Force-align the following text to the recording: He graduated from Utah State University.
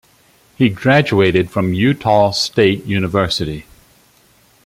He 0.57 0.69
graduated 0.69 1.51
from 1.51 1.75
Utah 1.75 2.31
State 2.31 2.87
University. 2.87 3.67